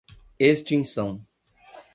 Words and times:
extinção 0.39 1.21